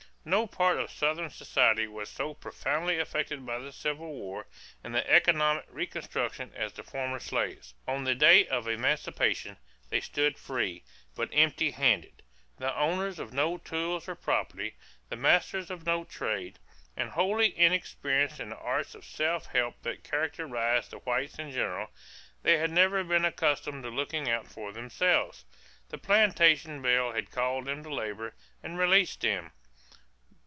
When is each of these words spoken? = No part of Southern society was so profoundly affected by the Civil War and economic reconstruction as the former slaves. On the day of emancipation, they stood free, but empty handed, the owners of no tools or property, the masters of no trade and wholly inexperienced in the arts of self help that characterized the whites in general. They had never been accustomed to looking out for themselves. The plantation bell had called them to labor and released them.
= 0.21 0.23
No 0.23 0.45
part 0.45 0.77
of 0.77 0.91
Southern 0.91 1.31
society 1.31 1.87
was 1.87 2.07
so 2.07 2.35
profoundly 2.35 2.99
affected 2.99 3.43
by 3.43 3.57
the 3.57 3.71
Civil 3.73 4.13
War 4.13 4.45
and 4.83 4.95
economic 4.95 5.65
reconstruction 5.67 6.51
as 6.55 6.73
the 6.73 6.83
former 6.83 7.19
slaves. 7.19 7.73
On 7.87 8.03
the 8.03 8.13
day 8.13 8.45
of 8.47 8.67
emancipation, 8.67 9.57
they 9.89 9.99
stood 9.99 10.37
free, 10.37 10.83
but 11.15 11.29
empty 11.33 11.71
handed, 11.71 12.21
the 12.59 12.77
owners 12.77 13.17
of 13.17 13.33
no 13.33 13.57
tools 13.57 14.07
or 14.07 14.13
property, 14.13 14.75
the 15.09 15.15
masters 15.15 15.71
of 15.71 15.87
no 15.87 16.03
trade 16.03 16.59
and 16.95 17.09
wholly 17.09 17.57
inexperienced 17.57 18.39
in 18.39 18.49
the 18.49 18.57
arts 18.57 18.93
of 18.93 19.03
self 19.03 19.47
help 19.47 19.81
that 19.81 20.03
characterized 20.03 20.91
the 20.91 20.99
whites 20.99 21.39
in 21.39 21.49
general. 21.49 21.89
They 22.43 22.59
had 22.59 22.69
never 22.69 23.03
been 23.03 23.25
accustomed 23.25 23.81
to 23.85 23.89
looking 23.89 24.29
out 24.29 24.47
for 24.47 24.71
themselves. 24.71 25.45
The 25.89 25.97
plantation 25.97 26.79
bell 26.79 27.11
had 27.13 27.31
called 27.31 27.65
them 27.65 27.81
to 27.81 27.91
labor 27.91 28.35
and 28.61 28.77
released 28.77 29.21
them. 29.21 29.53